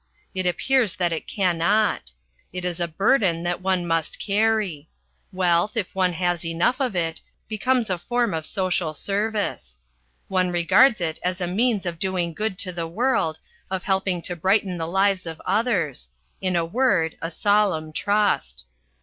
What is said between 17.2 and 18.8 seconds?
a solemn trust.